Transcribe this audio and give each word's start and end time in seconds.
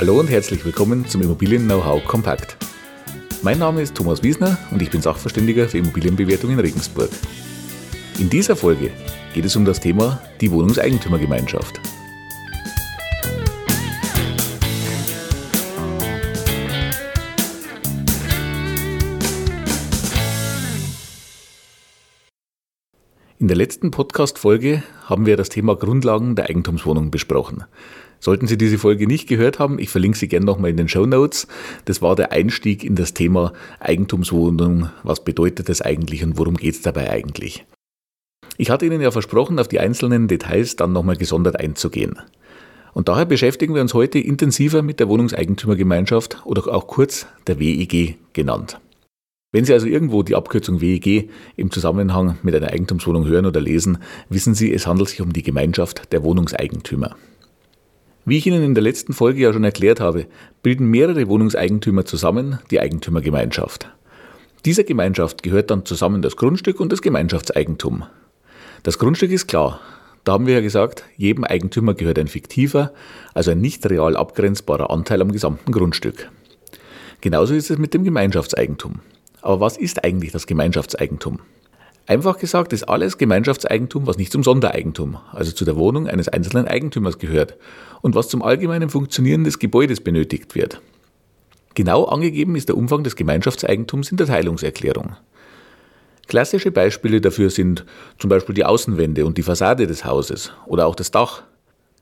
Hallo 0.00 0.18
und 0.18 0.30
herzlich 0.30 0.64
willkommen 0.64 1.06
zum 1.06 1.20
Immobilien 1.20 1.66
Know-how 1.66 2.02
Kompakt. 2.06 2.56
Mein 3.42 3.58
Name 3.58 3.82
ist 3.82 3.94
Thomas 3.94 4.22
Wiesner 4.22 4.56
und 4.70 4.80
ich 4.80 4.90
bin 4.90 5.02
Sachverständiger 5.02 5.68
für 5.68 5.76
Immobilienbewertung 5.76 6.52
in 6.52 6.58
Regensburg. 6.58 7.10
In 8.18 8.30
dieser 8.30 8.56
Folge 8.56 8.92
geht 9.34 9.44
es 9.44 9.56
um 9.56 9.66
das 9.66 9.78
Thema 9.78 10.22
die 10.40 10.50
Wohnungseigentümergemeinschaft. 10.50 11.82
In 23.40 23.48
der 23.48 23.56
letzten 23.56 23.90
Podcast-Folge 23.90 24.82
haben 25.06 25.24
wir 25.24 25.38
das 25.38 25.48
Thema 25.48 25.74
Grundlagen 25.74 26.36
der 26.36 26.50
Eigentumswohnung 26.50 27.10
besprochen. 27.10 27.64
Sollten 28.18 28.46
Sie 28.46 28.58
diese 28.58 28.76
Folge 28.76 29.06
nicht 29.06 29.30
gehört 29.30 29.58
haben, 29.58 29.78
ich 29.78 29.88
verlinke 29.88 30.18
sie 30.18 30.28
gerne 30.28 30.44
nochmal 30.44 30.68
in 30.68 30.76
den 30.76 30.88
Show 30.88 31.06
Notes. 31.06 31.46
Das 31.86 32.02
war 32.02 32.14
der 32.16 32.32
Einstieg 32.32 32.84
in 32.84 32.96
das 32.96 33.14
Thema 33.14 33.54
Eigentumswohnung. 33.78 34.90
Was 35.04 35.24
bedeutet 35.24 35.70
das 35.70 35.80
eigentlich 35.80 36.22
und 36.22 36.36
worum 36.36 36.58
geht 36.58 36.74
es 36.74 36.82
dabei 36.82 37.08
eigentlich? 37.08 37.64
Ich 38.58 38.68
hatte 38.68 38.84
Ihnen 38.84 39.00
ja 39.00 39.10
versprochen, 39.10 39.58
auf 39.58 39.68
die 39.68 39.80
einzelnen 39.80 40.28
Details 40.28 40.76
dann 40.76 40.92
nochmal 40.92 41.16
gesondert 41.16 41.58
einzugehen. 41.58 42.18
Und 42.92 43.08
daher 43.08 43.24
beschäftigen 43.24 43.74
wir 43.74 43.80
uns 43.80 43.94
heute 43.94 44.18
intensiver 44.18 44.82
mit 44.82 45.00
der 45.00 45.08
Wohnungseigentümergemeinschaft 45.08 46.44
oder 46.44 46.68
auch 46.68 46.86
kurz 46.86 47.26
der 47.46 47.58
WEG 47.58 48.18
genannt. 48.34 48.78
Wenn 49.52 49.64
Sie 49.64 49.72
also 49.72 49.88
irgendwo 49.88 50.22
die 50.22 50.36
Abkürzung 50.36 50.80
WEG 50.80 51.28
im 51.56 51.72
Zusammenhang 51.72 52.38
mit 52.44 52.54
einer 52.54 52.68
Eigentumswohnung 52.68 53.26
hören 53.26 53.46
oder 53.46 53.60
lesen, 53.60 53.98
wissen 54.28 54.54
Sie, 54.54 54.72
es 54.72 54.86
handelt 54.86 55.08
sich 55.08 55.20
um 55.20 55.32
die 55.32 55.42
Gemeinschaft 55.42 56.12
der 56.12 56.22
Wohnungseigentümer. 56.22 57.16
Wie 58.24 58.38
ich 58.38 58.46
Ihnen 58.46 58.62
in 58.62 58.74
der 58.74 58.84
letzten 58.84 59.12
Folge 59.12 59.40
ja 59.40 59.52
schon 59.52 59.64
erklärt 59.64 59.98
habe, 59.98 60.26
bilden 60.62 60.86
mehrere 60.86 61.26
Wohnungseigentümer 61.26 62.04
zusammen 62.04 62.60
die 62.70 62.78
Eigentümergemeinschaft. 62.78 63.88
Dieser 64.64 64.84
Gemeinschaft 64.84 65.42
gehört 65.42 65.72
dann 65.72 65.84
zusammen 65.84 66.22
das 66.22 66.36
Grundstück 66.36 66.78
und 66.78 66.92
das 66.92 67.02
Gemeinschaftseigentum. 67.02 68.04
Das 68.84 68.98
Grundstück 69.00 69.32
ist 69.32 69.48
klar. 69.48 69.80
Da 70.22 70.32
haben 70.32 70.46
wir 70.46 70.54
ja 70.54 70.60
gesagt, 70.60 71.04
jedem 71.16 71.42
Eigentümer 71.42 71.94
gehört 71.94 72.20
ein 72.20 72.28
fiktiver, 72.28 72.92
also 73.34 73.50
ein 73.50 73.60
nicht 73.60 73.88
real 73.90 74.16
abgrenzbarer 74.16 74.90
Anteil 74.90 75.22
am 75.22 75.32
gesamten 75.32 75.72
Grundstück. 75.72 76.30
Genauso 77.20 77.54
ist 77.54 77.70
es 77.70 77.78
mit 77.78 77.94
dem 77.94 78.04
Gemeinschaftseigentum. 78.04 79.00
Aber 79.42 79.60
was 79.60 79.76
ist 79.76 80.04
eigentlich 80.04 80.32
das 80.32 80.46
Gemeinschaftseigentum? 80.46 81.40
Einfach 82.06 82.38
gesagt 82.38 82.72
ist 82.72 82.88
alles 82.88 83.18
Gemeinschaftseigentum, 83.18 84.06
was 84.06 84.18
nicht 84.18 84.32
zum 84.32 84.42
Sondereigentum, 84.42 85.18
also 85.32 85.52
zu 85.52 85.64
der 85.64 85.76
Wohnung 85.76 86.08
eines 86.08 86.28
einzelnen 86.28 86.66
Eigentümers 86.66 87.18
gehört 87.18 87.56
und 88.02 88.14
was 88.14 88.28
zum 88.28 88.42
allgemeinen 88.42 88.90
Funktionieren 88.90 89.44
des 89.44 89.58
Gebäudes 89.58 90.00
benötigt 90.00 90.54
wird. 90.54 90.80
Genau 91.74 92.06
angegeben 92.06 92.56
ist 92.56 92.68
der 92.68 92.76
Umfang 92.76 93.04
des 93.04 93.14
Gemeinschaftseigentums 93.14 94.10
in 94.10 94.16
der 94.16 94.26
Teilungserklärung. 94.26 95.14
Klassische 96.26 96.72
Beispiele 96.72 97.20
dafür 97.20 97.48
sind 97.50 97.84
zum 98.18 98.28
Beispiel 98.28 98.54
die 98.54 98.64
Außenwände 98.64 99.24
und 99.24 99.38
die 99.38 99.42
Fassade 99.42 99.86
des 99.86 100.04
Hauses 100.04 100.52
oder 100.66 100.86
auch 100.86 100.96
das 100.96 101.12
Dach. 101.12 101.44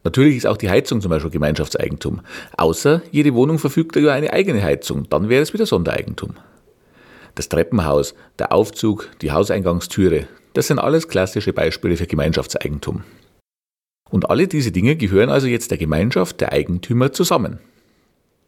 Natürlich 0.04 0.38
ist 0.38 0.46
auch 0.46 0.56
die 0.56 0.70
Heizung 0.70 1.02
zum 1.02 1.10
Beispiel 1.10 1.30
Gemeinschaftseigentum, 1.30 2.22
außer 2.56 3.02
jede 3.10 3.34
Wohnung 3.34 3.58
verfügt 3.58 3.96
über 3.96 4.12
eine 4.12 4.32
eigene 4.32 4.62
Heizung, 4.62 5.06
dann 5.10 5.28
wäre 5.28 5.42
es 5.42 5.52
wieder 5.52 5.66
Sondereigentum 5.66 6.34
das 7.38 7.48
Treppenhaus, 7.48 8.14
der 8.38 8.52
Aufzug, 8.52 9.08
die 9.22 9.30
Hauseingangstüre, 9.30 10.26
das 10.54 10.66
sind 10.66 10.80
alles 10.80 11.06
klassische 11.06 11.52
Beispiele 11.52 11.96
für 11.96 12.06
Gemeinschaftseigentum. 12.06 13.04
Und 14.10 14.28
alle 14.28 14.48
diese 14.48 14.72
Dinge 14.72 14.96
gehören 14.96 15.30
also 15.30 15.46
jetzt 15.46 15.70
der 15.70 15.78
Gemeinschaft 15.78 16.40
der 16.40 16.52
Eigentümer 16.52 17.12
zusammen. 17.12 17.60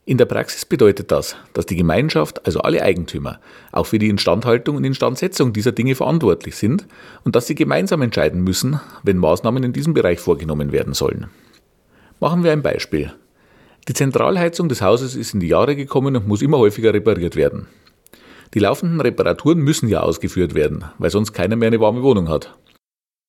In 0.07 0.19
der 0.19 0.25
Praxis 0.25 0.65
bedeutet 0.65 1.13
das, 1.13 1.37
dass 1.53 1.67
die 1.67 1.77
Gemeinschaft, 1.77 2.45
also 2.47 2.61
alle 2.63 2.83
Eigentümer, 2.83 3.39
auch 3.71 3.87
für 3.87 4.01
die 4.01 4.09
Instandhaltung 4.09 4.75
und 4.77 4.85
Instandsetzung 4.85 5.53
dieser 5.53 5.71
Dinge 5.71 5.95
verantwortlich 5.95 6.57
sind 6.57 6.89
und 7.23 7.37
dass 7.37 7.47
sie 7.47 7.55
gemeinsam 7.55 8.03
entscheiden 8.03 8.43
müssen, 8.43 8.81
wenn 9.05 9.19
Maßnahmen 9.19 9.63
in 9.63 9.73
diesem 9.73 9.95
Bereich 9.95 10.19
vorgenommen 10.19 10.73
werden 10.73 10.95
sollen. 10.95 11.29
Machen 12.19 12.43
wir 12.43 12.51
ein 12.51 12.63
Beispiel. 12.63 13.13
Die 13.87 13.95
Zentralheizung 13.95 14.69
des 14.69 14.83
Hauses 14.83 15.15
ist 15.15 15.35
in 15.35 15.41
die 15.41 15.49
Jahre 15.49 15.77
gekommen 15.77 16.17
und 16.17 16.27
muss 16.27 16.43
immer 16.43 16.59
häufiger 16.59 16.93
repariert 16.93 17.37
werden. 17.37 17.69
Die 18.55 18.59
laufenden 18.59 19.01
Reparaturen 19.01 19.59
müssen 19.59 19.89
ja 19.89 20.01
ausgeführt 20.01 20.55
werden, 20.55 20.85
weil 20.99 21.11
sonst 21.11 21.33
keiner 21.33 21.57
mehr 21.57 21.69
eine 21.69 21.81
warme 21.81 22.03
Wohnung 22.03 22.29
hat. 22.29 22.59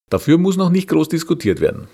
Dafür 0.09 0.37
muss 0.37 0.57
noch 0.57 0.69
nicht 0.69 0.89
groß 0.89 1.09
diskutiert 1.09 1.61
werden. 1.61 1.87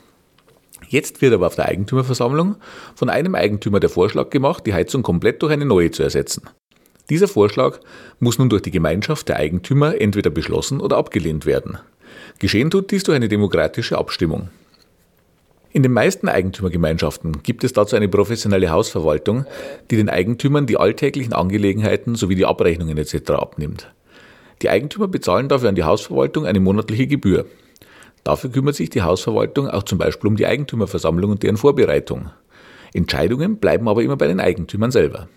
Jetzt 0.87 1.21
wird 1.21 1.33
aber 1.33 1.47
auf 1.47 1.55
der 1.55 1.65
Eigentümerversammlung 1.65 2.55
von 2.95 3.09
einem 3.09 3.35
Eigentümer 3.35 3.79
der 3.79 3.89
Vorschlag 3.89 4.29
gemacht, 4.29 4.65
die 4.65 4.73
Heizung 4.73 5.03
komplett 5.03 5.41
durch 5.41 5.51
eine 5.51 5.65
neue 5.65 5.91
zu 5.91 6.03
ersetzen. 6.03 6.43
Dieser 7.09 7.27
Vorschlag 7.27 7.79
muss 8.19 8.37
nun 8.37 8.49
durch 8.49 8.61
die 8.61 8.71
Gemeinschaft 8.71 9.27
der 9.27 9.37
Eigentümer 9.37 9.99
entweder 9.99 10.29
beschlossen 10.29 10.79
oder 10.79 10.97
abgelehnt 10.97 11.45
werden. 11.45 11.77
Geschehen 12.39 12.69
tut 12.69 12.91
dies 12.91 13.03
durch 13.03 13.15
eine 13.15 13.27
demokratische 13.27 13.97
Abstimmung. 13.97 14.49
In 15.77 15.83
den 15.83 15.93
meisten 15.93 16.27
Eigentümergemeinschaften 16.27 17.43
gibt 17.43 17.63
es 17.63 17.71
dazu 17.71 17.95
eine 17.95 18.07
professionelle 18.07 18.71
Hausverwaltung, 18.71 19.45
die 19.91 19.95
den 19.95 20.09
Eigentümern 20.09 20.65
die 20.65 20.77
alltäglichen 20.77 21.33
Angelegenheiten 21.33 22.15
sowie 22.15 22.33
die 22.33 22.47
Abrechnungen 22.47 22.97
etc. 22.97 23.29
abnimmt. 23.33 23.93
Die 24.63 24.71
Eigentümer 24.71 25.07
bezahlen 25.07 25.49
dafür 25.49 25.69
an 25.69 25.75
die 25.75 25.83
Hausverwaltung 25.83 26.47
eine 26.47 26.59
monatliche 26.59 27.05
Gebühr. 27.05 27.45
Dafür 28.23 28.49
kümmert 28.49 28.73
sich 28.73 28.89
die 28.89 29.03
Hausverwaltung 29.03 29.69
auch 29.69 29.83
zum 29.83 29.99
Beispiel 29.99 30.27
um 30.27 30.35
die 30.35 30.47
Eigentümerversammlung 30.47 31.29
und 31.29 31.43
deren 31.43 31.57
Vorbereitung. 31.57 32.31
Entscheidungen 32.95 33.57
bleiben 33.57 33.87
aber 33.87 34.01
immer 34.01 34.17
bei 34.17 34.25
den 34.25 34.39
Eigentümern 34.39 34.89
selber. 34.89 35.27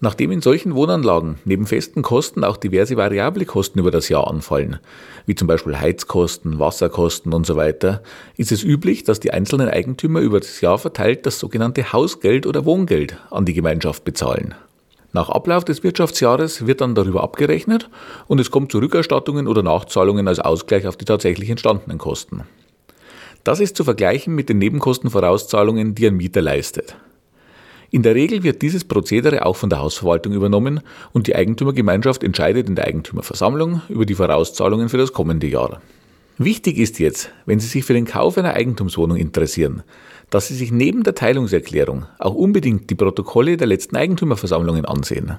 Nachdem 0.00 0.30
in 0.30 0.40
solchen 0.40 0.76
Wohnanlagen 0.76 1.38
neben 1.44 1.66
festen 1.66 2.02
Kosten 2.02 2.44
auch 2.44 2.56
diverse 2.56 2.96
variable 2.96 3.44
Kosten 3.44 3.80
über 3.80 3.90
das 3.90 4.08
Jahr 4.08 4.28
anfallen, 4.28 4.78
wie 5.26 5.34
zum 5.34 5.48
Beispiel 5.48 5.76
Heizkosten, 5.76 6.60
Wasserkosten 6.60 7.34
und 7.34 7.46
so 7.46 7.56
weiter, 7.56 8.02
ist 8.36 8.52
es 8.52 8.62
üblich, 8.62 9.02
dass 9.02 9.18
die 9.18 9.32
einzelnen 9.32 9.68
Eigentümer 9.68 10.20
über 10.20 10.38
das 10.38 10.60
Jahr 10.60 10.78
verteilt 10.78 11.26
das 11.26 11.40
sogenannte 11.40 11.92
Hausgeld 11.92 12.46
oder 12.46 12.64
Wohngeld 12.64 13.16
an 13.30 13.44
die 13.44 13.54
Gemeinschaft 13.54 14.04
bezahlen. 14.04 14.54
Nach 15.12 15.30
Ablauf 15.30 15.64
des 15.64 15.82
Wirtschaftsjahres 15.82 16.66
wird 16.66 16.80
dann 16.80 16.94
darüber 16.94 17.24
abgerechnet 17.24 17.90
und 18.28 18.38
es 18.40 18.52
kommt 18.52 18.70
zu 18.70 18.78
Rückerstattungen 18.78 19.48
oder 19.48 19.64
Nachzahlungen 19.64 20.28
als 20.28 20.38
Ausgleich 20.38 20.86
auf 20.86 20.96
die 20.96 21.06
tatsächlich 21.06 21.50
entstandenen 21.50 21.98
Kosten. 21.98 22.42
Das 23.42 23.58
ist 23.58 23.76
zu 23.76 23.82
vergleichen 23.82 24.34
mit 24.34 24.48
den 24.48 24.58
Nebenkostenvorauszahlungen, 24.58 25.94
die 25.94 26.06
ein 26.06 26.16
Mieter 26.16 26.42
leistet. 26.42 26.96
In 27.90 28.02
der 28.02 28.14
Regel 28.14 28.42
wird 28.42 28.60
dieses 28.60 28.84
Prozedere 28.84 29.46
auch 29.46 29.56
von 29.56 29.70
der 29.70 29.80
Hausverwaltung 29.80 30.34
übernommen 30.34 30.80
und 31.12 31.26
die 31.26 31.34
Eigentümergemeinschaft 31.34 32.22
entscheidet 32.22 32.68
in 32.68 32.76
der 32.76 32.86
Eigentümerversammlung 32.86 33.80
über 33.88 34.04
die 34.04 34.14
Vorauszahlungen 34.14 34.90
für 34.90 34.98
das 34.98 35.14
kommende 35.14 35.46
Jahr. 35.46 35.80
Wichtig 36.36 36.78
ist 36.78 36.98
jetzt, 36.98 37.30
wenn 37.46 37.60
Sie 37.60 37.66
sich 37.66 37.84
für 37.84 37.94
den 37.94 38.04
Kauf 38.04 38.36
einer 38.36 38.54
Eigentumswohnung 38.54 39.16
interessieren, 39.16 39.82
dass 40.30 40.48
Sie 40.48 40.54
sich 40.54 40.70
neben 40.70 41.02
der 41.02 41.14
Teilungserklärung 41.14 42.04
auch 42.18 42.34
unbedingt 42.34 42.90
die 42.90 42.94
Protokolle 42.94 43.56
der 43.56 43.66
letzten 43.66 43.96
Eigentümerversammlungen 43.96 44.84
ansehen. 44.84 45.38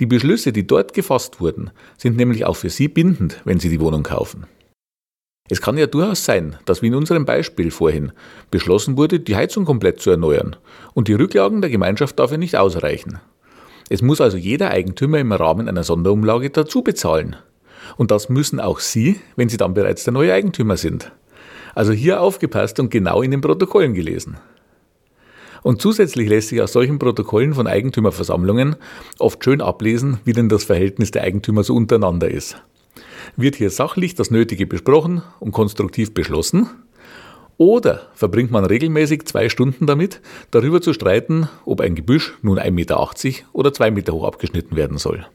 Die 0.00 0.06
Beschlüsse, 0.06 0.52
die 0.52 0.66
dort 0.66 0.92
gefasst 0.92 1.40
wurden, 1.40 1.70
sind 1.96 2.16
nämlich 2.16 2.44
auch 2.44 2.56
für 2.56 2.68
Sie 2.70 2.88
bindend, 2.88 3.40
wenn 3.44 3.60
Sie 3.60 3.70
die 3.70 3.80
Wohnung 3.80 4.02
kaufen. 4.02 4.46
Es 5.48 5.60
kann 5.60 5.78
ja 5.78 5.86
durchaus 5.86 6.24
sein, 6.24 6.56
dass 6.64 6.82
wie 6.82 6.88
in 6.88 6.94
unserem 6.94 7.24
Beispiel 7.24 7.70
vorhin 7.70 8.12
beschlossen 8.50 8.96
wurde, 8.96 9.20
die 9.20 9.36
Heizung 9.36 9.64
komplett 9.64 10.00
zu 10.00 10.10
erneuern 10.10 10.56
und 10.94 11.08
die 11.08 11.14
Rücklagen 11.14 11.60
der 11.60 11.70
Gemeinschaft 11.70 12.18
dafür 12.18 12.38
nicht 12.38 12.56
ausreichen. 12.56 13.20
Es 13.88 14.02
muss 14.02 14.20
also 14.20 14.36
jeder 14.36 14.70
Eigentümer 14.70 15.18
im 15.18 15.32
Rahmen 15.32 15.68
einer 15.68 15.84
Sonderumlage 15.84 16.50
dazu 16.50 16.82
bezahlen. 16.82 17.36
Und 17.96 18.10
das 18.10 18.28
müssen 18.28 18.58
auch 18.58 18.80
Sie, 18.80 19.20
wenn 19.36 19.48
Sie 19.48 19.56
dann 19.56 19.74
bereits 19.74 20.02
der 20.02 20.12
neue 20.12 20.32
Eigentümer 20.32 20.76
sind. 20.76 21.12
Also 21.74 21.92
hier 21.92 22.20
aufgepasst 22.20 22.80
und 22.80 22.90
genau 22.90 23.22
in 23.22 23.30
den 23.30 23.40
Protokollen 23.40 23.94
gelesen. 23.94 24.38
Und 25.62 25.80
zusätzlich 25.80 26.28
lässt 26.28 26.48
sich 26.48 26.62
aus 26.62 26.72
solchen 26.72 26.98
Protokollen 26.98 27.54
von 27.54 27.66
Eigentümerversammlungen 27.66 28.76
oft 29.18 29.44
schön 29.44 29.60
ablesen, 29.60 30.18
wie 30.24 30.32
denn 30.32 30.48
das 30.48 30.64
Verhältnis 30.64 31.10
der 31.10 31.22
Eigentümer 31.22 31.62
so 31.62 31.74
untereinander 31.74 32.30
ist. 32.30 32.56
Wird 33.36 33.56
hier 33.56 33.70
sachlich 33.70 34.14
das 34.14 34.30
Nötige 34.30 34.66
besprochen 34.66 35.22
und 35.40 35.52
konstruktiv 35.52 36.14
beschlossen? 36.14 36.68
Oder 37.58 38.08
verbringt 38.14 38.50
man 38.50 38.66
regelmäßig 38.66 39.24
zwei 39.24 39.48
Stunden 39.48 39.86
damit, 39.86 40.20
darüber 40.50 40.82
zu 40.82 40.92
streiten, 40.92 41.48
ob 41.64 41.80
ein 41.80 41.94
Gebüsch 41.94 42.34
nun 42.42 42.58
1,80 42.58 42.70
Meter 42.70 43.10
oder 43.52 43.72
2 43.72 43.90
Meter 43.90 44.12
hoch 44.12 44.24
abgeschnitten 44.24 44.76
werden 44.76 44.98
soll? 44.98 45.26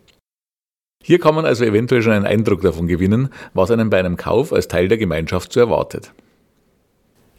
Hier 1.04 1.20
kann 1.20 1.34
man 1.34 1.46
also 1.46 1.66
eventuell 1.66 2.04
schon 2.04 2.14
einen 2.14 2.26
Eindruck 2.26 2.62
davon 2.62 2.88
gewinnen, 2.88 3.30
was 3.56 3.72
einem 3.72 3.90
bei 3.90 3.98
einem 3.98 4.18
Kauf 4.18 4.54
als 4.54 4.68
Teil 4.68 4.88
der 4.88 5.00
Gemeinschaft 5.00 5.52
so 5.52 5.60
erwartet. 5.60 6.14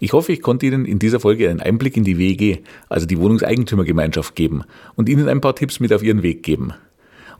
Ich 0.00 0.12
hoffe, 0.12 0.32
ich 0.32 0.42
konnte 0.42 0.66
Ihnen 0.66 0.84
in 0.84 0.98
dieser 0.98 1.20
Folge 1.20 1.48
einen 1.48 1.60
Einblick 1.60 1.96
in 1.96 2.02
die 2.02 2.18
WEG, 2.18 2.64
also 2.88 3.06
die 3.06 3.18
Wohnungseigentümergemeinschaft, 3.20 4.34
geben 4.34 4.64
und 4.96 5.08
Ihnen 5.08 5.28
ein 5.28 5.40
paar 5.40 5.54
Tipps 5.54 5.78
mit 5.78 5.92
auf 5.92 6.02
Ihren 6.02 6.24
Weg 6.24 6.42
geben. 6.42 6.74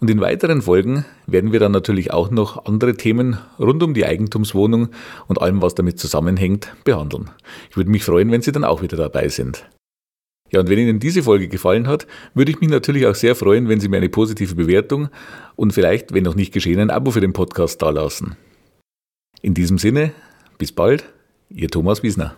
Und 0.02 0.10
in 0.10 0.20
weiteren 0.20 0.62
Folgen 0.62 1.04
werden 1.28 1.52
wir 1.52 1.60
dann 1.60 1.70
natürlich 1.70 2.12
auch 2.12 2.32
noch 2.32 2.66
andere 2.66 2.96
Themen 2.96 3.38
rund 3.60 3.84
um 3.84 3.94
die 3.94 4.04
Eigentumswohnung 4.04 4.88
und 5.28 5.40
allem, 5.40 5.62
was 5.62 5.76
damit 5.76 6.00
zusammenhängt, 6.00 6.74
behandeln. 6.82 7.30
Ich 7.70 7.76
würde 7.76 7.88
mich 7.88 8.02
freuen, 8.02 8.32
wenn 8.32 8.42
Sie 8.42 8.50
dann 8.50 8.64
auch 8.64 8.82
wieder 8.82 8.96
dabei 8.96 9.28
sind. 9.28 9.64
Ja, 10.50 10.58
und 10.58 10.68
wenn 10.68 10.80
Ihnen 10.80 10.98
diese 10.98 11.22
Folge 11.22 11.46
gefallen 11.46 11.86
hat, 11.86 12.08
würde 12.34 12.50
ich 12.50 12.60
mich 12.60 12.68
natürlich 12.68 13.06
auch 13.06 13.14
sehr 13.14 13.36
freuen, 13.36 13.68
wenn 13.68 13.78
Sie 13.78 13.88
mir 13.88 13.98
eine 13.98 14.08
positive 14.08 14.56
Bewertung 14.56 15.08
und 15.54 15.72
vielleicht, 15.72 16.12
wenn 16.12 16.24
noch 16.24 16.34
nicht 16.34 16.52
geschehen, 16.52 16.80
ein 16.80 16.90
Abo 16.90 17.12
für 17.12 17.20
den 17.20 17.32
Podcast 17.32 17.80
dalassen. 17.80 18.34
In 19.40 19.54
diesem 19.54 19.78
Sinne, 19.78 20.10
bis 20.58 20.72
bald, 20.72 21.04
Ihr 21.48 21.68
Thomas 21.68 22.02
Wiesner. 22.02 22.36